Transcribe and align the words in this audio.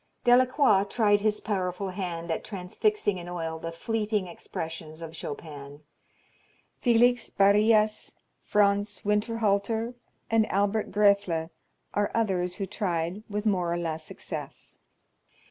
Delacroix 0.23 0.83
tried 0.85 1.21
his 1.21 1.39
powerful 1.39 1.89
hand 1.89 2.31
at 2.31 2.43
transfixing 2.43 3.19
in 3.19 3.29
oil 3.29 3.59
the 3.59 3.71
fleeting 3.71 4.25
expressions 4.25 4.99
of 5.03 5.15
Chopin. 5.15 5.83
Felix 6.79 7.29
Barrias, 7.29 8.15
Franz 8.41 9.01
Winterhalter, 9.05 9.93
and 10.31 10.51
Albert 10.51 10.91
Graefle 10.91 11.51
are 11.93 12.09
others 12.15 12.55
who 12.55 12.65
tried 12.65 13.21
with 13.29 13.45
more 13.45 13.71
or 13.71 13.77
less 13.77 14.03
success. 14.03 14.79